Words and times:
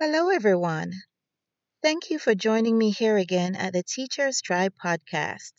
Hello, 0.00 0.30
everyone. 0.30 0.92
Thank 1.82 2.10
you 2.10 2.18
for 2.18 2.34
joining 2.34 2.78
me 2.78 2.90
here 2.90 3.18
again 3.18 3.56
at 3.56 3.74
the 3.74 3.84
Teacher's 3.84 4.42
Tribe 4.42 4.74
podcast. 4.84 5.52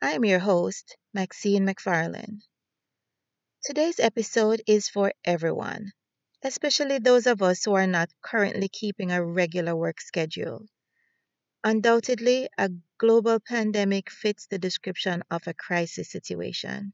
I 0.00 0.12
am 0.12 0.24
your 0.24 0.38
host, 0.38 0.96
Maxine 1.14 1.66
McFarlane. 1.66 2.42
Today's 3.64 4.00
episode 4.00 4.62
is 4.66 4.88
for 4.88 5.12
everyone, 5.24 5.92
especially 6.42 6.98
those 6.98 7.26
of 7.26 7.42
us 7.42 7.64
who 7.64 7.74
are 7.74 7.86
not 7.86 8.10
currently 8.22 8.68
keeping 8.68 9.12
a 9.12 9.24
regular 9.24 9.74
work 9.74 10.00
schedule. 10.00 10.66
Undoubtedly, 11.64 12.48
a 12.58 12.70
global 12.98 13.40
pandemic 13.40 14.10
fits 14.10 14.46
the 14.46 14.58
description 14.60 15.24
of 15.30 15.46
a 15.48 15.54
crisis 15.54 16.12
situation. 16.12 16.92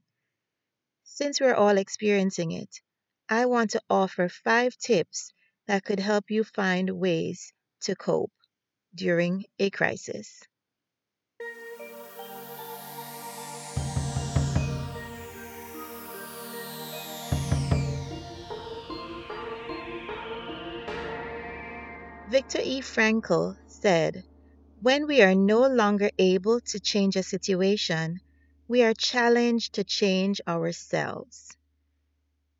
Since 1.04 1.40
we're 1.42 1.54
all 1.54 1.76
experiencing 1.76 2.52
it, 2.52 2.80
I 3.28 3.46
want 3.46 3.72
to 3.72 3.82
offer 3.90 4.30
five 4.30 4.78
tips 4.78 5.33
that 5.66 5.84
could 5.84 6.00
help 6.00 6.30
you 6.30 6.44
find 6.44 6.90
ways 6.90 7.52
to 7.82 7.94
cope 7.94 8.32
during 8.94 9.44
a 9.58 9.70
crisis. 9.70 10.42
Viktor 22.30 22.60
E. 22.64 22.80
Frankl 22.80 23.56
said, 23.66 24.24
When 24.80 25.06
we 25.06 25.22
are 25.22 25.34
no 25.34 25.68
longer 25.68 26.10
able 26.18 26.60
to 26.60 26.80
change 26.80 27.16
a 27.16 27.22
situation, 27.22 28.18
we 28.66 28.82
are 28.82 28.94
challenged 28.94 29.74
to 29.74 29.84
change 29.84 30.40
ourselves. 30.48 31.56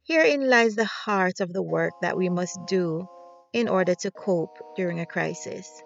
Herein 0.07 0.51
lies 0.51 0.75
the 0.75 0.85
heart 0.85 1.41
of 1.41 1.55
the 1.55 1.63
work 1.63 1.95
that 2.03 2.15
we 2.15 2.29
must 2.29 2.59
do 2.67 3.09
in 3.55 3.69
order 3.69 3.95
to 3.95 4.11
cope 4.11 4.59
during 4.77 5.01
a 5.01 5.07
crisis. 5.07 5.83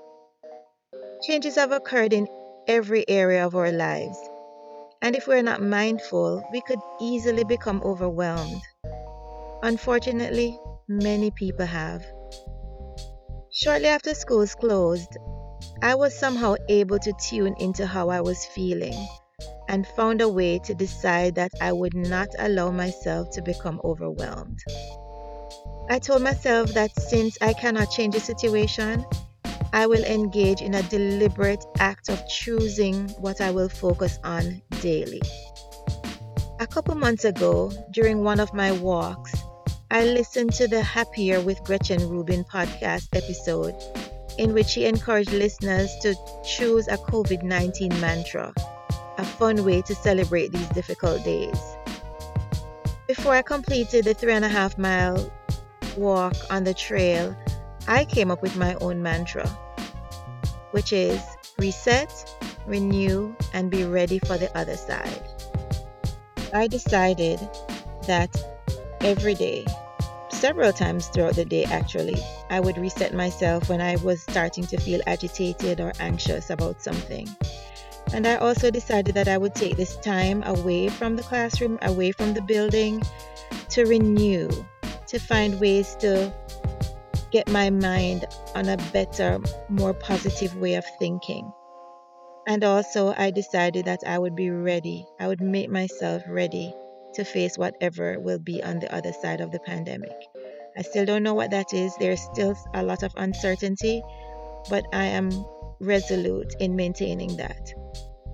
Changes 1.23 1.55
have 1.55 1.70
occurred 1.70 2.12
in 2.12 2.27
every 2.67 3.09
area 3.09 3.47
of 3.47 3.55
our 3.55 3.70
lives, 3.70 4.19
and 5.01 5.15
if 5.15 5.29
we're 5.29 5.42
not 5.42 5.62
mindful, 5.62 6.45
we 6.51 6.61
could 6.62 6.81
easily 7.01 7.45
become 7.45 7.81
overwhelmed. 7.84 8.61
Unfortunately, 9.62 10.59
many 10.89 11.31
people 11.31 11.67
have. 11.67 12.05
Shortly 13.53 13.87
after 13.87 14.14
schools 14.14 14.57
closed, 14.57 15.17
I 15.81 15.95
was 15.95 16.19
somehow 16.19 16.57
able 16.69 16.98
to 16.98 17.12
tune 17.29 17.55
into 17.61 17.87
how 17.87 18.09
I 18.09 18.23
was 18.23 18.45
feeling 18.47 19.07
and 19.69 19.86
found 19.86 20.20
a 20.20 20.28
way 20.28 20.58
to 20.61 20.74
decide 20.74 21.34
that 21.34 21.52
I 21.61 21.72
would 21.72 21.94
not 21.94 22.28
allow 22.38 22.70
myself 22.70 23.30
to 23.33 23.42
become 23.42 23.80
overwhelmed. 23.84 24.58
I 25.91 25.98
told 25.98 26.22
myself 26.22 26.72
that 26.74 26.98
since 26.98 27.38
I 27.41 27.52
cannot 27.52 27.91
change 27.91 28.14
the 28.14 28.20
situation, 28.20 29.05
I 29.72 29.86
will 29.86 30.05
engage 30.05 30.62
in 30.62 30.74
a 30.74 30.83
deliberate 30.83 31.64
act 31.78 32.08
of 32.08 32.27
choosing 32.28 33.08
what 33.20 33.41
I 33.41 33.50
will 33.50 33.69
focus 33.69 34.19
on 34.24 34.62
daily. 34.80 35.22
A 36.61 36.66
couple 36.66 36.94
months 36.94 37.24
ago, 37.24 37.70
during 37.92 38.24
one 38.24 38.41
of 38.41 38.52
my 38.55 38.72
walks, 38.72 39.34
I 39.91 40.05
listened 40.05 40.52
to 40.55 40.69
the 40.69 40.83
Happier 40.83 41.41
with 41.41 41.62
Gretchen 41.64 42.08
Rubin 42.08 42.44
podcast 42.44 43.08
episode, 43.14 43.74
in 44.39 44.52
which 44.52 44.66
she 44.66 44.86
encouraged 44.86 45.33
listeners 45.33 45.94
to 46.02 46.14
choose 46.44 46.89
a 46.89 46.96
COVID 46.96 47.42
19 47.42 48.00
mantra 48.00 48.52
a 49.19 49.24
fun 49.24 49.64
way 49.64 49.83
to 49.83 49.94
celebrate 49.94 50.52
these 50.52 50.69
difficult 50.69 51.24
days. 51.24 51.61
Before 53.06 53.34
I 53.34 53.42
completed 53.42 54.05
the 54.05 54.14
three 54.14 54.33
and 54.33 54.44
a 54.44 54.48
half 54.48 54.78
mile 54.78 55.30
walk 55.97 56.34
on 56.50 56.64
the 56.64 56.74
trail, 56.74 57.36
I 57.89 58.05
came 58.05 58.30
up 58.30 58.42
with 58.42 58.56
my 58.56 58.74
own 58.80 59.02
mantra, 59.02 59.46
which 60.70 60.92
is 60.92 61.20
reset, 61.58 62.12
renew, 62.66 63.34
and 63.52 63.70
be 63.70 63.84
ready 63.84 64.19
for 64.20 64.39
the 64.39 64.56
other 64.56 64.77
side. 64.77 65.22
I 66.55 66.68
decided 66.68 67.40
that 68.07 68.30
every 69.01 69.34
day, 69.34 69.67
several 70.30 70.73
times 70.73 71.08
throughout 71.08 71.34
the 71.34 71.45
day 71.45 71.64
actually, 71.64 72.17
I 72.51 72.61
would 72.61 72.78
reset 72.78 73.14
myself 73.14 73.68
when 73.68 73.80
I 73.80 73.96
was 73.96 74.23
starting 74.23 74.67
to 74.67 74.78
feel 74.78 75.01
agitated 75.07 75.80
or 75.80 75.92
anxious 75.98 76.51
about 76.51 76.83
something. 76.83 77.28
And 78.13 78.27
I 78.27 78.36
also 78.36 78.70
decided 78.70 79.14
that 79.14 79.29
I 79.29 79.36
would 79.39 79.55
take 79.55 79.77
this 79.77 79.96
time 79.96 80.42
away 80.45 80.89
from 80.89 81.17
the 81.17 81.23
classroom, 81.23 81.79
away 81.83 82.13
from 82.13 82.35
the 82.35 82.42
building, 82.42 83.02
to 83.70 83.85
renew, 83.85 84.48
to 85.08 85.19
find 85.19 85.61
ways 85.61 85.95
to 85.96 86.33
get 87.30 87.48
my 87.48 87.70
mind 87.70 88.24
on 88.55 88.69
a 88.69 88.77
better, 88.92 89.39
more 89.69 89.92
positive 89.92 90.57
way 90.57 90.74
of 90.74 90.85
thinking. 90.98 91.52
And 92.46 92.64
also, 92.64 93.14
I 93.17 93.30
decided 93.30 93.85
that 93.85 94.05
I 94.07 94.19
would 94.19 94.35
be 94.35 94.51
ready, 94.51 95.07
I 95.20 95.29
would 95.29 95.42
make 95.42 95.70
myself 95.70 96.23
ready 96.27 96.73
to 97.14 97.25
face 97.25 97.58
whatever 97.58 98.19
will 98.19 98.39
be 98.39 98.63
on 98.63 98.79
the 98.79 98.92
other 98.95 99.13
side 99.13 99.42
of 99.42 99.51
the 99.51 99.61
pandemic. 99.61 100.17
I 100.77 100.83
still 100.83 101.05
don't 101.05 101.23
know 101.23 101.35
what 101.35 101.51
that 101.51 101.75
is, 101.75 101.95
there's 101.96 102.23
still 102.23 102.57
a 102.73 102.83
lot 102.83 103.02
of 103.02 103.13
uncertainty, 103.17 104.02
but 104.70 104.85
I 104.92 105.05
am 105.05 105.30
resolute 105.80 106.55
in 106.61 106.77
maintaining 106.77 107.36
that. 107.36 107.72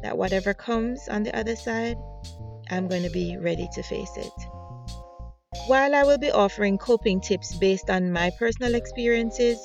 That 0.02 0.18
whatever 0.18 0.54
comes 0.54 1.08
on 1.08 1.22
the 1.22 1.36
other 1.36 1.56
side, 1.56 1.96
I'm 2.70 2.88
going 2.88 3.02
to 3.02 3.10
be 3.10 3.36
ready 3.36 3.68
to 3.74 3.82
face 3.82 4.16
it. 4.16 4.32
While 5.66 5.94
I 5.94 6.02
will 6.02 6.18
be 6.18 6.30
offering 6.30 6.76
coping 6.78 7.20
tips 7.20 7.54
based 7.54 7.88
on 7.88 8.12
my 8.12 8.30
personal 8.38 8.74
experiences, 8.74 9.58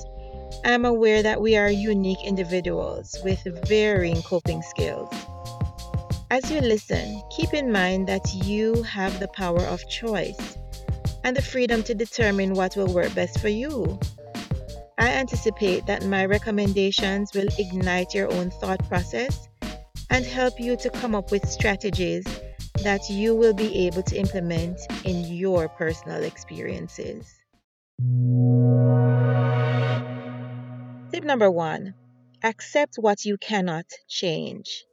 I 0.64 0.72
am 0.72 0.84
aware 0.84 1.22
that 1.22 1.40
we 1.40 1.56
are 1.56 1.70
unique 1.70 2.24
individuals 2.24 3.16
with 3.22 3.42
varying 3.68 4.22
coping 4.22 4.62
skills. 4.62 5.12
As 6.30 6.50
you 6.50 6.60
listen, 6.60 7.22
keep 7.30 7.52
in 7.52 7.72
mind 7.72 8.06
that 8.08 8.32
you 8.34 8.82
have 8.84 9.18
the 9.20 9.28
power 9.28 9.62
of 9.62 9.86
choice 9.88 10.56
and 11.24 11.36
the 11.36 11.42
freedom 11.42 11.82
to 11.82 11.94
determine 11.94 12.54
what 12.54 12.76
will 12.76 12.92
work 12.92 13.14
best 13.14 13.40
for 13.40 13.48
you. 13.48 13.98
I 15.00 15.12
anticipate 15.12 15.86
that 15.86 16.04
my 16.04 16.26
recommendations 16.26 17.32
will 17.32 17.48
ignite 17.58 18.12
your 18.12 18.30
own 18.30 18.50
thought 18.50 18.86
process 18.86 19.48
and 20.10 20.26
help 20.26 20.60
you 20.60 20.76
to 20.76 20.90
come 20.90 21.14
up 21.14 21.30
with 21.30 21.48
strategies 21.48 22.26
that 22.82 23.08
you 23.08 23.34
will 23.34 23.54
be 23.54 23.86
able 23.86 24.02
to 24.02 24.16
implement 24.18 24.78
in 25.04 25.24
your 25.24 25.70
personal 25.70 26.22
experiences. 26.22 27.24
Tip 31.10 31.24
number 31.24 31.50
one 31.50 31.94
accept 32.42 32.96
what 32.96 33.24
you 33.24 33.38
cannot 33.38 33.86
change. 34.06 34.84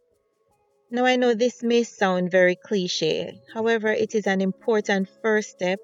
Now, 0.89 1.03
I 1.03 1.17
know 1.17 1.33
this 1.33 1.61
may 1.61 1.83
sound 1.83 2.31
very 2.31 2.55
cliche, 2.55 3.41
however, 3.53 3.89
it 3.89 4.15
is 4.15 4.25
an 4.25 4.39
important 4.39 5.09
first 5.21 5.49
step 5.49 5.79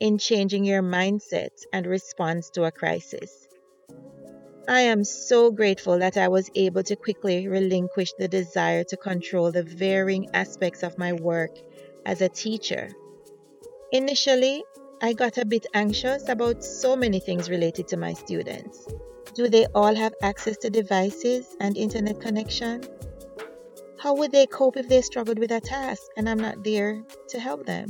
in 0.00 0.18
changing 0.18 0.64
your 0.64 0.82
mindset 0.82 1.50
and 1.72 1.86
response 1.86 2.50
to 2.50 2.64
a 2.64 2.72
crisis. 2.72 3.46
I 4.68 4.82
am 4.82 5.04
so 5.04 5.50
grateful 5.50 5.98
that 5.98 6.16
I 6.16 6.28
was 6.28 6.50
able 6.54 6.82
to 6.84 6.96
quickly 6.96 7.48
relinquish 7.48 8.12
the 8.18 8.28
desire 8.28 8.84
to 8.84 8.96
control 8.96 9.50
the 9.50 9.62
varying 9.62 10.28
aspects 10.34 10.82
of 10.82 10.98
my 10.98 11.12
work 11.12 11.56
as 12.06 12.20
a 12.20 12.28
teacher. 12.28 12.90
Initially, 13.92 14.62
I 15.02 15.14
got 15.14 15.38
a 15.38 15.46
bit 15.46 15.66
anxious 15.74 16.28
about 16.28 16.62
so 16.62 16.94
many 16.94 17.20
things 17.20 17.48
related 17.48 17.88
to 17.88 17.96
my 17.96 18.12
students. 18.12 18.86
Do 19.34 19.48
they 19.48 19.66
all 19.74 19.94
have 19.94 20.14
access 20.22 20.58
to 20.58 20.70
devices 20.70 21.56
and 21.60 21.76
internet 21.76 22.20
connection? 22.20 22.82
How 23.98 24.14
would 24.14 24.32
they 24.32 24.46
cope 24.46 24.76
if 24.76 24.88
they 24.88 25.02
struggled 25.02 25.38
with 25.38 25.52
a 25.52 25.60
task 25.60 26.02
and 26.16 26.28
I'm 26.28 26.38
not 26.38 26.62
there 26.62 27.02
to 27.28 27.40
help 27.40 27.66
them? 27.66 27.88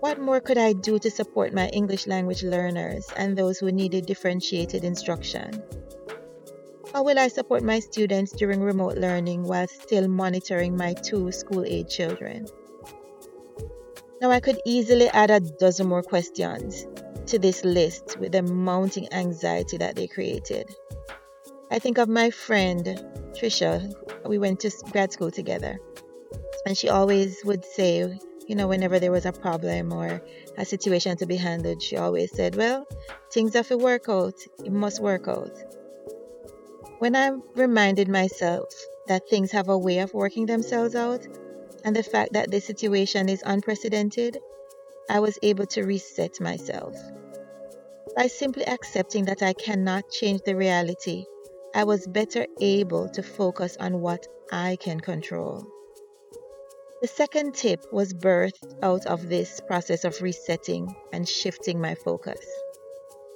What 0.00 0.18
more 0.18 0.40
could 0.40 0.56
I 0.56 0.72
do 0.72 0.98
to 0.98 1.10
support 1.10 1.52
my 1.52 1.68
English 1.68 2.06
language 2.06 2.42
learners 2.42 3.06
and 3.18 3.36
those 3.36 3.58
who 3.58 3.70
needed 3.70 4.06
differentiated 4.06 4.82
instruction? 4.82 5.62
How 6.94 7.02
will 7.02 7.18
I 7.18 7.28
support 7.28 7.62
my 7.62 7.80
students 7.80 8.32
during 8.32 8.62
remote 8.62 8.96
learning 8.96 9.44
while 9.44 9.68
still 9.68 10.08
monitoring 10.08 10.74
my 10.74 10.94
two 10.94 11.30
school 11.30 11.64
age 11.66 11.94
children? 11.94 12.46
Now, 14.22 14.30
I 14.30 14.40
could 14.40 14.58
easily 14.64 15.08
add 15.08 15.30
a 15.30 15.40
dozen 15.40 15.86
more 15.86 16.02
questions 16.02 16.86
to 17.26 17.38
this 17.38 17.62
list 17.62 18.16
with 18.18 18.32
the 18.32 18.42
mounting 18.42 19.12
anxiety 19.12 19.76
that 19.76 19.96
they 19.96 20.06
created. 20.06 20.74
I 21.70 21.78
think 21.78 21.98
of 21.98 22.08
my 22.08 22.30
friend 22.30 22.86
Trisha. 23.38 23.94
We 24.26 24.38
went 24.38 24.60
to 24.60 24.70
grad 24.90 25.12
school 25.12 25.30
together, 25.30 25.78
and 26.66 26.76
she 26.76 26.88
always 26.88 27.40
would 27.44 27.64
say, 27.64 28.18
you 28.50 28.56
know, 28.56 28.66
whenever 28.66 28.98
there 28.98 29.12
was 29.12 29.26
a 29.26 29.32
problem 29.32 29.92
or 29.92 30.20
a 30.58 30.64
situation 30.64 31.16
to 31.16 31.24
be 31.24 31.36
handled, 31.36 31.80
she 31.80 31.96
always 31.96 32.32
said, 32.34 32.56
Well, 32.56 32.84
things 33.32 33.54
have 33.54 33.68
to 33.68 33.78
work 33.78 34.08
out. 34.08 34.34
It 34.64 34.72
must 34.72 35.00
work 35.00 35.28
out. 35.28 35.56
When 36.98 37.14
I 37.14 37.30
reminded 37.54 38.08
myself 38.08 38.74
that 39.06 39.28
things 39.30 39.52
have 39.52 39.68
a 39.68 39.78
way 39.78 40.00
of 40.00 40.12
working 40.14 40.46
themselves 40.46 40.96
out 40.96 41.24
and 41.84 41.94
the 41.94 42.02
fact 42.02 42.32
that 42.32 42.50
this 42.50 42.64
situation 42.64 43.28
is 43.28 43.44
unprecedented, 43.46 44.38
I 45.08 45.20
was 45.20 45.38
able 45.44 45.66
to 45.66 45.84
reset 45.84 46.40
myself. 46.40 46.96
By 48.16 48.26
simply 48.26 48.66
accepting 48.66 49.26
that 49.26 49.44
I 49.44 49.52
cannot 49.52 50.10
change 50.10 50.40
the 50.44 50.56
reality, 50.56 51.24
I 51.72 51.84
was 51.84 52.04
better 52.04 52.48
able 52.60 53.10
to 53.10 53.22
focus 53.22 53.76
on 53.78 54.00
what 54.00 54.26
I 54.50 54.76
can 54.80 54.98
control. 54.98 55.68
The 57.00 57.08
second 57.08 57.54
tip 57.54 57.86
was 57.90 58.12
birthed 58.12 58.76
out 58.82 59.06
of 59.06 59.30
this 59.30 59.58
process 59.66 60.04
of 60.04 60.20
resetting 60.20 60.94
and 61.14 61.26
shifting 61.26 61.80
my 61.80 61.94
focus. 61.94 62.44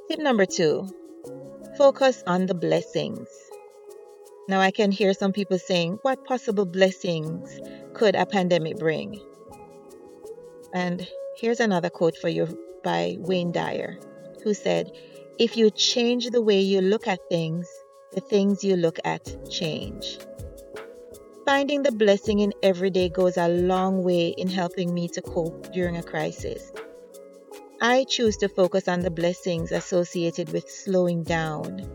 Tip 0.07 0.19
number 0.19 0.45
two 0.45 0.87
focus 1.79 2.23
on 2.27 2.45
the 2.45 2.55
blessings. 2.55 3.27
Now, 4.49 4.61
I 4.61 4.71
can 4.71 4.93
hear 4.93 5.15
some 5.15 5.33
people 5.33 5.59
saying, 5.59 5.99
What 6.03 6.27
possible 6.27 6.67
blessings 6.67 7.59
could 7.95 8.15
a 8.15 8.27
pandemic 8.27 8.79
bring? 8.79 9.19
And 10.75 11.09
here's 11.39 11.61
another 11.61 11.89
quote 11.89 12.19
for 12.19 12.29
you 12.29 12.59
by 12.85 13.17
Wayne 13.19 13.51
Dyer, 13.51 13.99
who 14.43 14.53
said, 14.53 14.93
If 15.39 15.57
you 15.57 15.71
change 15.71 16.29
the 16.29 16.43
way 16.43 16.61
you 16.61 16.83
look 16.83 17.09
at 17.09 17.31
things, 17.31 17.67
the 18.13 18.21
things 18.21 18.63
you 18.63 18.77
look 18.77 18.99
at 19.07 19.51
change. 19.51 20.19
Finding 21.45 21.83
the 21.83 21.93
blessing 21.93 22.39
in 22.39 22.55
every 22.63 22.89
day 22.89 23.11
goes 23.11 23.37
a 23.37 23.49
long 23.49 24.03
way 24.03 24.29
in 24.29 24.49
helping 24.49 24.95
me 24.95 25.09
to 25.09 25.21
cope 25.21 25.71
during 25.75 25.99
a 25.99 26.03
crisis. 26.03 26.73
I 27.83 28.05
choose 28.05 28.39
to 28.39 28.49
focus 28.49 28.89
on 28.89 29.01
the 29.01 29.11
blessings 29.11 29.71
associated 29.71 30.51
with 30.55 30.71
slowing 30.71 31.23
down 31.23 31.87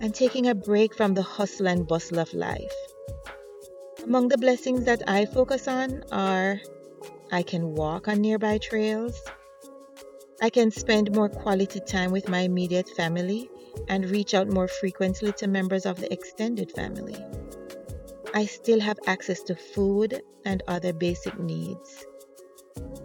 and 0.00 0.14
taking 0.14 0.46
a 0.46 0.54
break 0.54 0.94
from 0.94 1.14
the 1.14 1.22
hustle 1.22 1.66
and 1.66 1.88
bustle 1.88 2.20
of 2.20 2.32
life. 2.34 2.72
Among 4.04 4.28
the 4.28 4.38
blessings 4.38 4.84
that 4.84 5.02
I 5.08 5.24
focus 5.24 5.66
on 5.66 6.04
are 6.12 6.60
I 7.32 7.42
can 7.42 7.74
walk 7.74 8.06
on 8.06 8.20
nearby 8.20 8.58
trails, 8.58 9.20
I 10.40 10.50
can 10.50 10.70
spend 10.70 11.16
more 11.16 11.28
quality 11.28 11.80
time 11.80 12.12
with 12.12 12.28
my 12.28 12.40
immediate 12.40 12.88
family 12.90 13.50
and 13.88 14.08
reach 14.08 14.34
out 14.34 14.48
more 14.48 14.68
frequently 14.68 15.32
to 15.32 15.48
members 15.48 15.84
of 15.84 15.98
the 15.98 16.12
extended 16.12 16.70
family. 16.70 17.16
I 18.34 18.46
still 18.46 18.80
have 18.80 18.98
access 19.06 19.44
to 19.44 19.54
food 19.54 20.20
and 20.44 20.60
other 20.66 20.92
basic 20.92 21.38
needs. 21.38 22.04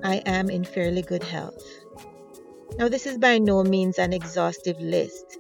I 0.04 0.24
am 0.26 0.50
in 0.50 0.64
fairly 0.64 1.04
good 1.04 1.24
health. 1.24 1.64
Now, 2.80 2.90
this 2.90 3.06
is 3.06 3.20
by 3.20 3.38
no 3.38 3.64
means 3.64 4.00
an 4.00 4.12
exhaustive 4.12 4.80
list, 4.80 5.38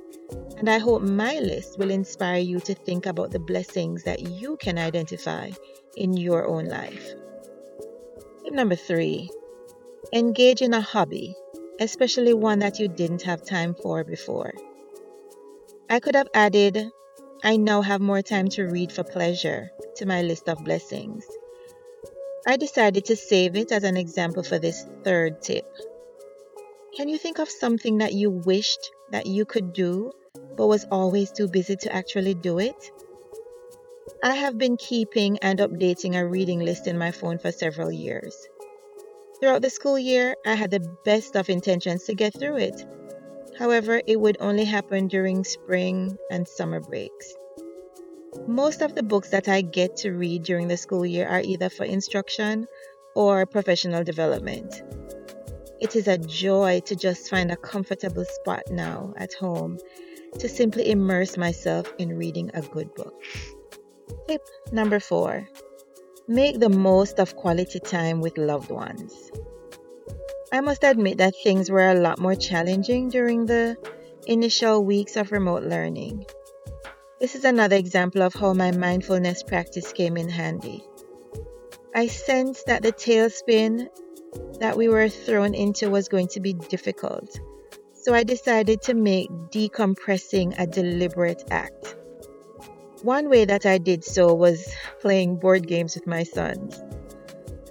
and 0.57 0.69
I 0.69 0.77
hope 0.77 1.01
my 1.01 1.39
list 1.39 1.79
will 1.79 1.89
inspire 1.89 2.37
you 2.39 2.59
to 2.59 2.75
think 2.75 3.07
about 3.07 3.31
the 3.31 3.39
blessings 3.39 4.03
that 4.03 4.21
you 4.21 4.57
can 4.57 4.77
identify 4.77 5.49
in 5.97 6.15
your 6.15 6.47
own 6.47 6.65
life. 6.65 7.13
Tip 8.43 8.53
number 8.53 8.75
three 8.75 9.31
engage 10.13 10.61
in 10.61 10.73
a 10.75 10.81
hobby, 10.81 11.35
especially 11.79 12.35
one 12.35 12.59
that 12.59 12.77
you 12.77 12.87
didn't 12.87 13.23
have 13.23 13.43
time 13.43 13.73
for 13.73 14.03
before. 14.03 14.53
I 15.89 15.99
could 15.99 16.15
have 16.15 16.29
added, 16.35 16.91
I 17.41 17.55
now 17.55 17.81
have 17.81 18.01
more 18.01 18.21
time 18.21 18.49
to 18.49 18.63
read 18.63 18.91
for 18.91 19.03
pleasure 19.03 19.71
to 19.95 20.05
my 20.05 20.21
list 20.21 20.49
of 20.49 20.63
blessings. 20.65 21.25
I 22.45 22.57
decided 22.57 23.05
to 23.05 23.15
save 23.15 23.55
it 23.55 23.71
as 23.71 23.83
an 23.83 23.95
example 23.95 24.43
for 24.43 24.59
this 24.59 24.85
third 25.05 25.41
tip. 25.41 25.65
Can 26.97 27.07
you 27.07 27.17
think 27.17 27.39
of 27.39 27.49
something 27.49 27.99
that 27.99 28.13
you 28.13 28.29
wished 28.29 28.91
that 29.11 29.25
you 29.25 29.45
could 29.45 29.71
do, 29.71 30.11
but 30.57 30.67
was 30.67 30.85
always 30.91 31.31
too 31.31 31.47
busy 31.47 31.77
to 31.77 31.95
actually 31.95 32.33
do 32.33 32.59
it? 32.59 32.91
I 34.21 34.35
have 34.35 34.57
been 34.57 34.75
keeping 34.75 35.37
and 35.39 35.59
updating 35.59 36.19
a 36.19 36.27
reading 36.27 36.59
list 36.59 36.87
in 36.87 36.97
my 36.97 37.11
phone 37.11 37.37
for 37.37 37.53
several 37.53 37.89
years. 37.89 38.35
Throughout 39.39 39.61
the 39.61 39.69
school 39.69 39.97
year, 39.97 40.35
I 40.45 40.55
had 40.55 40.71
the 40.71 40.85
best 41.05 41.37
of 41.37 41.49
intentions 41.49 42.03
to 42.05 42.15
get 42.15 42.37
through 42.37 42.57
it. 42.57 42.85
However, 43.59 44.01
it 44.07 44.17
would 44.17 44.37
only 44.39 44.63
happen 44.63 45.09
during 45.09 45.43
spring 45.43 46.17
and 46.31 46.47
summer 46.47 46.79
breaks. 46.79 47.33
Most 48.47 48.81
of 48.81 48.95
the 48.95 49.03
books 49.03 49.31
that 49.31 49.49
I 49.49 49.59
get 49.59 49.97
to 49.97 50.11
read 50.11 50.43
during 50.43 50.69
the 50.69 50.77
school 50.77 51.05
year 51.05 51.27
are 51.27 51.41
either 51.41 51.69
for 51.69 51.83
instruction 51.83 52.67
or 53.15 53.45
professional 53.45 54.05
development. 54.05 54.81
It 55.81 55.97
is 55.97 56.07
a 56.07 56.17
joy 56.17 56.79
to 56.85 56.95
just 56.95 57.29
find 57.29 57.51
a 57.51 57.57
comfortable 57.57 58.23
spot 58.23 58.63
now 58.71 59.13
at 59.17 59.33
home 59.33 59.77
to 60.39 60.47
simply 60.47 60.89
immerse 60.89 61.35
myself 61.35 61.91
in 61.97 62.17
reading 62.17 62.51
a 62.53 62.61
good 62.61 62.95
book. 62.95 63.21
Tip 64.29 64.41
number 64.71 65.01
four 65.01 65.49
make 66.29 66.59
the 66.59 66.69
most 66.69 67.19
of 67.19 67.35
quality 67.35 67.81
time 67.81 68.21
with 68.21 68.37
loved 68.37 68.69
ones. 68.69 69.31
I 70.51 70.61
must 70.61 70.83
admit 70.83 71.19
that 71.19 71.35
things 71.43 71.69
were 71.69 71.91
a 71.91 71.99
lot 71.99 72.17
more 72.17 72.35
challenging 72.35 73.09
during 73.09 73.45
the 73.45 73.77
initial 74.25 74.83
weeks 74.83 75.15
of 75.15 75.31
remote 75.31 75.63
learning. 75.63 76.25
This 77.19 77.35
is 77.35 77.45
another 77.45 77.75
example 77.75 78.23
of 78.23 78.33
how 78.33 78.53
my 78.53 78.71
mindfulness 78.71 79.43
practice 79.43 79.93
came 79.93 80.17
in 80.17 80.27
handy. 80.27 80.83
I 81.93 82.07
sensed 82.07 82.65
that 82.65 82.81
the 82.81 82.91
tailspin 82.91 83.89
that 84.59 84.75
we 84.75 84.89
were 84.89 85.07
thrown 85.07 85.53
into 85.53 85.89
was 85.89 86.07
going 86.07 86.29
to 86.29 86.39
be 86.39 86.53
difficult. 86.53 87.39
So 87.93 88.15
I 88.15 88.23
decided 88.23 88.81
to 88.83 88.95
make 88.95 89.29
decompressing 89.51 90.55
a 90.57 90.65
deliberate 90.65 91.43
act. 91.51 91.95
One 93.03 93.29
way 93.29 93.45
that 93.45 93.67
I 93.67 93.77
did 93.77 94.03
so 94.03 94.33
was 94.33 94.73
playing 94.99 95.37
board 95.37 95.67
games 95.67 95.93
with 95.93 96.07
my 96.07 96.23
sons. 96.23 96.81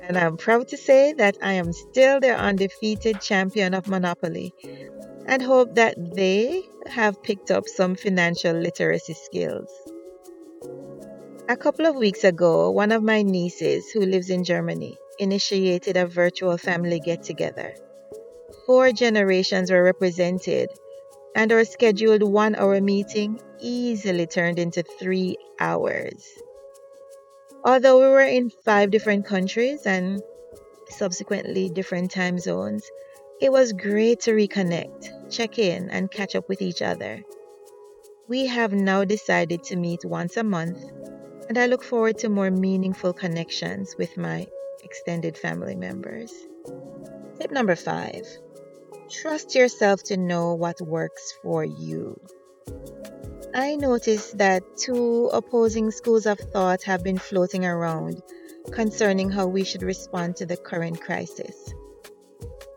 And 0.08 0.16
I'm 0.16 0.38
proud 0.38 0.68
to 0.68 0.78
say 0.78 1.12
that 1.12 1.36
I 1.42 1.52
am 1.52 1.72
still 1.74 2.18
their 2.18 2.36
undefeated 2.36 3.20
champion 3.20 3.74
of 3.74 3.88
Monopoly 3.88 4.54
and 5.26 5.42
hope 5.42 5.74
that 5.74 5.96
they 6.16 6.62
have 6.86 7.22
picked 7.22 7.50
up 7.50 7.68
some 7.68 7.94
financial 7.94 8.54
literacy 8.54 9.12
skills. 9.12 9.68
A 11.50 11.56
couple 11.56 11.84
of 11.84 11.96
weeks 11.96 12.24
ago, 12.24 12.70
one 12.70 12.90
of 12.90 13.02
my 13.02 13.20
nieces, 13.20 13.90
who 13.90 14.00
lives 14.00 14.30
in 14.30 14.44
Germany, 14.44 14.96
initiated 15.18 15.98
a 15.98 16.06
virtual 16.06 16.56
family 16.56 17.00
get 17.00 17.22
together. 17.22 17.74
Four 18.64 18.92
generations 18.92 19.70
were 19.70 19.82
represented, 19.82 20.70
and 21.34 21.52
our 21.52 21.64
scheduled 21.64 22.22
one 22.22 22.54
hour 22.54 22.80
meeting 22.80 23.40
easily 23.60 24.26
turned 24.26 24.58
into 24.58 24.82
three 24.82 25.36
hours. 25.60 26.24
Although 27.64 28.00
we 28.00 28.06
were 28.06 28.20
in 28.20 28.50
five 28.50 28.90
different 28.90 29.26
countries 29.26 29.86
and 29.86 30.22
subsequently 30.88 31.68
different 31.68 32.10
time 32.10 32.38
zones, 32.38 32.88
it 33.40 33.52
was 33.52 33.72
great 33.72 34.20
to 34.20 34.32
reconnect, 34.32 35.30
check 35.30 35.58
in, 35.58 35.90
and 35.90 36.10
catch 36.10 36.34
up 36.34 36.48
with 36.48 36.62
each 36.62 36.82
other. 36.82 37.22
We 38.28 38.46
have 38.46 38.72
now 38.72 39.04
decided 39.04 39.64
to 39.64 39.76
meet 39.76 40.04
once 40.04 40.36
a 40.36 40.44
month, 40.44 40.82
and 41.48 41.56
I 41.56 41.66
look 41.66 41.82
forward 41.82 42.18
to 42.18 42.28
more 42.28 42.50
meaningful 42.50 43.12
connections 43.12 43.96
with 43.98 44.16
my 44.16 44.46
extended 44.82 45.36
family 45.36 45.74
members. 45.74 46.32
Tip 47.38 47.50
number 47.50 47.76
five 47.76 48.26
trust 49.10 49.54
yourself 49.54 50.02
to 50.04 50.16
know 50.16 50.54
what 50.54 50.80
works 50.80 51.32
for 51.42 51.64
you. 51.64 52.20
I 53.54 53.76
noticed 53.76 54.36
that 54.38 54.76
two 54.76 55.30
opposing 55.32 55.90
schools 55.90 56.26
of 56.26 56.38
thought 56.38 56.82
have 56.82 57.02
been 57.02 57.18
floating 57.18 57.64
around 57.64 58.22
concerning 58.72 59.30
how 59.30 59.46
we 59.46 59.64
should 59.64 59.82
respond 59.82 60.36
to 60.36 60.46
the 60.46 60.56
current 60.56 61.00
crisis. 61.00 61.72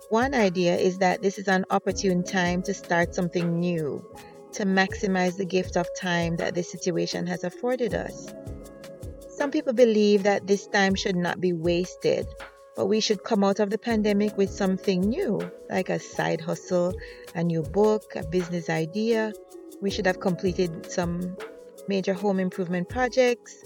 One 0.10 0.34
idea 0.34 0.78
is 0.78 1.00
that 1.00 1.22
this 1.22 1.38
is 1.38 1.50
an 1.50 1.66
opportune 1.70 2.24
time 2.24 2.62
to 2.64 2.74
start 2.74 3.14
something 3.14 3.60
new, 3.60 4.06
to 4.54 4.66
maximize 4.66 5.36
the 5.36 5.46
gift 5.46 5.76
of 5.76 5.88
time 6.00 6.38
that 6.38 6.56
this 6.56 6.72
situation 6.72 7.28
has 7.28 7.44
afforded 7.44 7.94
us. 7.94 8.34
Some 9.30 9.52
people 9.52 9.74
believe 9.74 10.24
that 10.24 10.48
this 10.48 10.68
time 10.68 10.96
should 10.96 11.18
not 11.18 11.42
be 11.42 11.52
wasted, 11.52 12.28
but 12.78 12.86
we 12.86 13.02
should 13.02 13.24
come 13.24 13.44
out 13.44 13.60
of 13.60 13.70
the 13.70 13.78
pandemic 13.78 14.38
with 14.38 14.50
something 14.50 15.02
new, 15.02 15.42
like 15.70 15.90
a 15.90 16.00
side 16.00 16.40
hustle, 16.40 16.94
a 17.36 17.44
new 17.44 17.62
book, 17.62 18.16
a 18.16 18.26
business 18.26 18.70
idea. 18.70 19.34
We 19.82 19.90
should 19.90 20.06
have 20.06 20.20
completed 20.20 20.92
some 20.92 21.36
major 21.88 22.14
home 22.14 22.40
improvement 22.40 22.88
projects, 22.88 23.64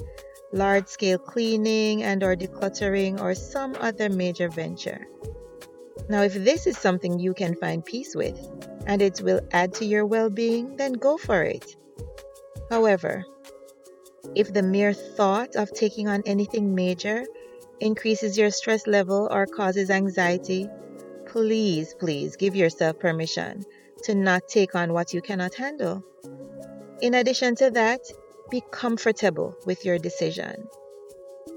large 0.54 0.88
scale 0.88 1.20
cleaning 1.20 2.04
and 2.04 2.24
or 2.24 2.36
decluttering 2.36 3.20
or 3.20 3.36
some 3.36 3.76
other 3.82 4.10
major 4.10 4.48
venture. 4.48 5.06
Now, 6.08 6.22
if 6.22 6.34
this 6.34 6.68
is 6.68 6.78
something 6.78 7.20
you 7.20 7.34
can 7.34 7.56
find 7.56 7.84
peace 7.84 8.16
with 8.16 8.40
and 8.86 9.02
it 9.02 9.22
will 9.22 9.42
add 9.52 9.74
to 9.76 9.86
your 9.86 10.06
well-being, 10.06 10.78
then 10.78 10.94
go 10.94 11.18
for 11.18 11.44
it. 11.44 11.76
However, 12.70 13.26
if 14.36 14.54
the 14.54 14.64
mere 14.64 14.94
thought 14.94 15.56
of 15.56 15.74
taking 15.74 16.08
on 16.08 16.24
anything 16.26 16.74
major 16.74 17.26
increases 17.80 18.38
your 18.38 18.52
stress 18.52 18.88
level 18.88 19.28
or 19.30 19.46
causes 19.46 19.90
anxiety, 19.90 20.70
please, 21.26 21.94
please 21.94 22.38
give 22.38 22.56
yourself 22.56 23.00
permission 23.00 23.66
to 24.06 24.16
not 24.16 24.48
take 24.48 24.76
on 24.76 24.94
what 24.94 25.14
you 25.14 25.22
cannot 25.22 25.54
handle. 25.56 26.04
In 27.02 27.14
addition 27.14 27.56
to 27.56 27.72
that, 27.72 28.02
be 28.50 28.64
comfortable 28.72 29.56
with 29.66 29.84
your 29.84 29.98
decision. 29.98 30.68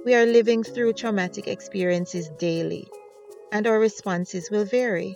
We 0.04 0.14
are 0.14 0.26
living 0.26 0.64
through 0.64 0.94
traumatic 0.94 1.46
experiences 1.46 2.30
daily, 2.38 2.88
and 3.52 3.66
our 3.66 3.78
responses 3.78 4.50
will 4.50 4.64
vary. 4.64 5.14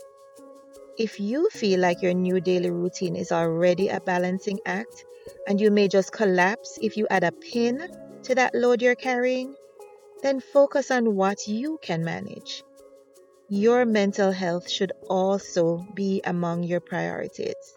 If 0.99 1.19
you 1.19 1.49
feel 1.51 1.81
like 1.81 2.03
your 2.03 2.13
new 2.13 2.41
daily 2.41 2.71
routine 2.71 3.17
is 3.17 3.33
already 3.33 3.89
a 3.89 4.01
balancing 4.01 4.61
act 4.67 5.05
and 5.49 5.61
you 5.61 5.71
may 5.71 5.89
just 5.89 6.13
collapse 6.13 6.79
if 6.83 6.97
you 6.97 7.07
add 7.09 7.25
a 7.25 7.33
pin 7.33 7.89
to 8.25 8.35
that 8.35 8.55
load 8.55 8.83
you're 8.83 8.95
carrying, 8.95 9.55
then 10.23 10.41
focus 10.41 10.91
on 10.91 11.17
what 11.17 11.49
you 11.49 11.79
can 11.83 12.05
manage. 12.05 12.63
Your 13.55 13.85
mental 13.85 14.33
health 14.33 14.71
should 14.71 14.93
also 15.11 15.87
be 15.93 16.23
among 16.25 16.63
your 16.63 16.81
priorities. 16.81 17.75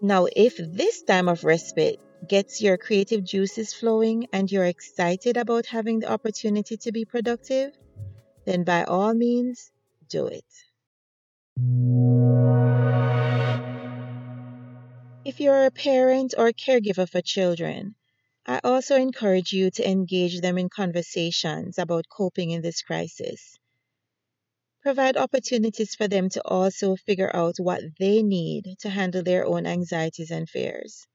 Now, 0.00 0.26
if 0.34 0.56
this 0.56 1.04
time 1.04 1.28
of 1.28 1.44
respite 1.44 2.00
gets 2.28 2.60
your 2.60 2.76
creative 2.76 3.22
juices 3.22 3.72
flowing 3.72 4.26
and 4.32 4.50
you're 4.50 4.64
excited 4.64 5.36
about 5.36 5.66
having 5.66 6.00
the 6.00 6.10
opportunity 6.10 6.76
to 6.78 6.90
be 6.90 7.04
productive, 7.04 7.70
then 8.46 8.64
by 8.64 8.82
all 8.82 9.14
means, 9.14 9.70
do 10.08 10.26
it. 10.26 10.44
If 15.24 15.38
you're 15.38 15.66
a 15.66 15.70
parent 15.70 16.34
or 16.36 16.48
a 16.48 16.52
caregiver 16.52 17.08
for 17.08 17.20
children, 17.20 17.94
I 18.44 18.58
also 18.64 18.96
encourage 18.96 19.52
you 19.52 19.70
to 19.70 19.88
engage 19.88 20.40
them 20.40 20.58
in 20.58 20.68
conversations 20.68 21.78
about 21.78 22.08
coping 22.08 22.50
in 22.50 22.60
this 22.60 22.82
crisis. 22.82 23.60
Provide 24.82 25.16
opportunities 25.16 25.94
for 25.94 26.08
them 26.08 26.28
to 26.30 26.42
also 26.44 26.96
figure 26.96 27.30
out 27.34 27.60
what 27.60 27.82
they 28.00 28.20
need 28.20 28.76
to 28.80 28.90
handle 28.90 29.22
their 29.22 29.46
own 29.46 29.64
anxieties 29.64 30.32
and 30.32 30.50
fears. 30.50 31.06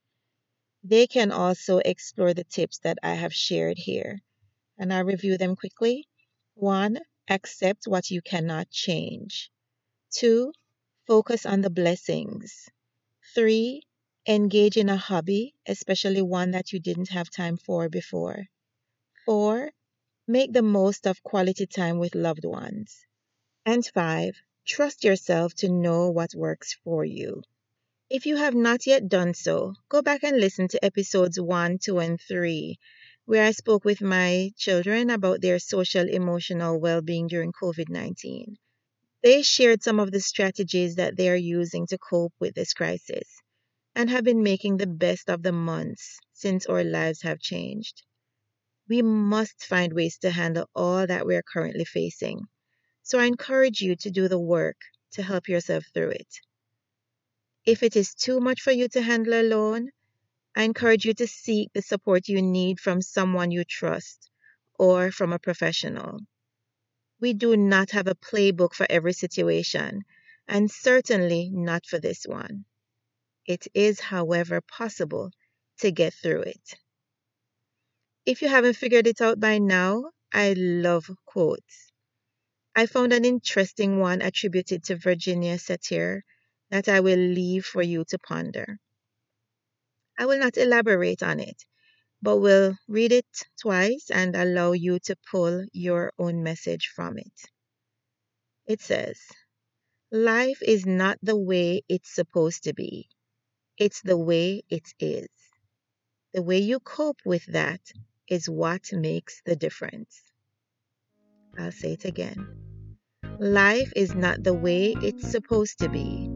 They 0.84 1.06
can 1.06 1.34
also 1.34 1.80
explore 1.80 2.34
the 2.34 2.46
tips 2.46 2.80
that 2.80 2.98
I 3.04 3.16
have 3.16 3.34
shared 3.34 3.78
here, 3.78 4.22
and 4.78 4.94
I'll 4.94 5.04
review 5.04 5.38
them 5.38 5.58
quickly. 5.58 6.08
One, 6.54 7.00
accept 7.30 7.88
what 7.88 8.10
you 8.10 8.22
cannot 8.22 8.70
change. 8.70 9.52
Two, 10.12 10.54
focus 11.06 11.46
on 11.46 11.60
the 11.60 11.70
blessings. 11.70 12.70
Three, 13.36 13.82
engage 14.26 14.78
in 14.78 14.88
a 14.88 14.96
hobby, 14.96 15.56
especially 15.68 16.22
one 16.22 16.52
that 16.52 16.72
you 16.72 16.80
didn't 16.80 17.10
have 17.10 17.30
time 17.30 17.58
for 17.58 17.90
before. 17.90 18.46
Four, 19.26 19.72
make 20.26 20.54
the 20.54 20.62
most 20.62 21.06
of 21.06 21.22
quality 21.22 21.66
time 21.66 22.00
with 22.00 22.16
loved 22.16 22.46
ones. 22.46 23.07
And 23.70 23.86
five, 23.86 24.40
trust 24.66 25.04
yourself 25.04 25.54
to 25.56 25.68
know 25.68 26.10
what 26.10 26.34
works 26.34 26.78
for 26.86 27.04
you. 27.04 27.44
If 28.10 28.26
you 28.26 28.38
have 28.38 28.56
not 28.56 28.88
yet 28.88 29.10
done 29.10 29.34
so, 29.34 29.74
go 29.90 30.02
back 30.02 30.24
and 30.24 30.40
listen 30.40 30.70
to 30.70 30.86
episodes 30.86 31.38
1, 31.38 31.80
2, 31.80 32.00
and 32.00 32.18
3, 32.22 32.80
where 33.26 33.44
I 33.44 33.52
spoke 33.52 33.84
with 33.84 34.00
my 34.00 34.54
children 34.56 35.10
about 35.10 35.42
their 35.42 35.60
social 35.60 36.08
emotional 36.08 36.80
well 36.80 37.02
being 37.02 37.28
during 37.28 37.52
COVID 37.52 37.90
19. 37.90 38.56
They 39.22 39.42
shared 39.42 39.84
some 39.84 40.00
of 40.00 40.12
the 40.12 40.22
strategies 40.22 40.96
that 40.96 41.18
they 41.18 41.30
are 41.30 41.36
using 41.36 41.88
to 41.88 41.98
cope 41.98 42.36
with 42.40 42.56
this 42.56 42.74
crisis 42.74 43.42
and 43.94 44.10
have 44.10 44.24
been 44.24 44.44
making 44.44 44.78
the 44.78 44.88
best 44.88 45.30
of 45.30 45.44
the 45.44 45.52
months 45.52 46.20
since 46.32 46.68
our 46.68 46.86
lives 46.86 47.24
have 47.24 47.42
changed. 47.42 48.04
We 48.88 49.02
must 49.02 49.66
find 49.66 49.92
ways 49.92 50.18
to 50.20 50.30
handle 50.32 50.70
all 50.74 51.06
that 51.06 51.26
we 51.26 51.36
are 51.36 51.44
currently 51.44 51.84
facing. 51.84 52.48
So 53.08 53.20
I 53.20 53.26
encourage 53.28 53.80
you 53.80 53.96
to 53.96 54.12
do 54.12 54.28
the 54.28 54.38
work 54.38 54.76
to 55.12 55.24
help 55.24 55.48
yourself 55.48 55.86
through 55.94 56.10
it. 56.10 56.42
If 57.66 57.82
it 57.82 57.96
is 57.96 58.14
too 58.14 58.42
much 58.42 58.60
for 58.60 58.74
you 58.74 58.90
to 58.90 59.02
handle 59.02 59.40
alone, 59.40 59.92
I 60.58 60.64
encourage 60.64 61.06
you 61.06 61.14
to 61.14 61.26
seek 61.26 61.72
the 61.72 61.82
support 61.82 62.28
you 62.28 62.42
need 62.42 62.82
from 62.82 63.02
someone 63.02 63.50
you 63.50 63.64
trust 63.64 64.30
or 64.78 65.10
from 65.10 65.32
a 65.32 65.40
professional. 65.40 66.20
We 67.22 67.32
do 67.32 67.56
not 67.56 67.92
have 67.92 68.08
a 68.08 68.14
playbook 68.14 68.74
for 68.74 68.86
every 68.90 69.14
situation, 69.14 70.04
and 70.46 70.70
certainly 70.70 71.50
not 71.50 71.86
for 71.86 72.00
this 72.00 72.26
one. 72.26 72.66
It 73.46 73.68
is, 73.74 74.02
however, 74.02 74.60
possible 74.60 75.32
to 75.78 75.92
get 75.92 76.14
through 76.14 76.42
it. 76.42 76.76
If 78.26 78.42
you 78.42 78.50
haven't 78.50 78.76
figured 78.76 79.08
it 79.08 79.22
out 79.22 79.40
by 79.40 79.60
now, 79.60 80.12
I 80.34 80.52
love 80.58 81.10
quotes. 81.26 81.94
I 82.78 82.86
found 82.86 83.12
an 83.12 83.26
interesting 83.26 83.98
one 83.98 84.22
attributed 84.22 84.84
to 84.84 84.98
Virginia 84.98 85.56
Satir 85.58 86.22
that 86.70 86.88
I 86.88 87.00
will 87.00 87.18
leave 87.18 87.66
for 87.66 87.82
you 87.82 88.06
to 88.10 88.20
ponder. 88.20 88.78
I 90.16 90.28
will 90.28 90.38
not 90.38 90.58
elaborate 90.58 91.24
on 91.24 91.40
it, 91.40 91.66
but 92.22 92.38
will 92.38 92.78
read 92.88 93.12
it 93.12 93.26
twice 93.60 94.12
and 94.12 94.36
allow 94.36 94.74
you 94.74 95.00
to 95.06 95.16
pull 95.32 95.66
your 95.74 96.14
own 96.20 96.44
message 96.44 96.92
from 96.96 97.18
it. 97.18 97.34
It 98.68 98.80
says, 98.80 99.20
Life 100.12 100.62
is 100.62 100.86
not 100.86 101.18
the 101.24 101.36
way 101.36 101.82
it's 101.90 102.14
supposed 102.14 102.66
to 102.66 102.74
be, 102.76 103.10
it's 103.80 104.02
the 104.04 104.18
way 104.20 104.62
it 104.70 104.94
is. 105.00 105.30
The 106.32 106.44
way 106.44 106.60
you 106.60 106.80
cope 106.80 107.22
with 107.26 107.48
that 107.48 107.82
is 108.28 108.48
what 108.48 108.94
makes 108.94 109.42
the 109.48 109.56
difference. 109.56 110.27
I'll 111.58 111.72
say 111.72 111.94
it 111.94 112.06
again. 112.06 112.48
Life 113.40 113.92
is 113.96 114.16
not 114.16 114.44
the 114.44 114.54
way 114.54 114.96
it's 115.02 115.30
supposed 115.30 115.80
to 115.80 115.90
be, 115.90 116.30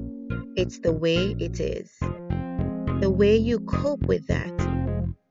it's 0.56 0.80
the 0.80 0.92
way 0.94 1.36
it 1.40 1.60
is. 1.60 1.92
The 3.02 3.10
way 3.10 3.38
you 3.38 3.60
cope 3.60 4.04
with 4.04 4.28
that 4.28 4.54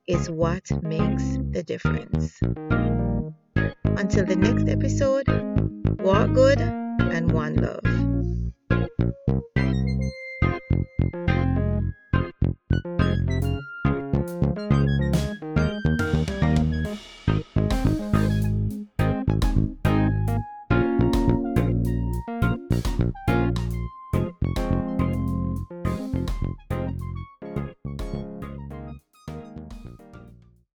is 0.07 0.31
what 0.31 0.71
makes 0.83 1.25
the 1.51 1.63
difference. 1.63 2.41
Until 3.85 4.25
the 4.25 4.37
next 4.37 4.69
episode, 4.69 5.29
walk 6.01 6.33
good 6.33 6.61
and 6.61 7.33
one 7.33 7.57
love. 7.57 8.00